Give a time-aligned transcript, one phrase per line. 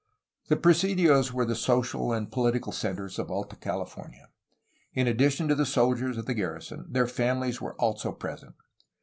[0.47, 4.29] The presidios were the social and poHtical centres of Alta California.
[4.95, 8.55] In addition to the soldiers of the garrision, their famifies were also present.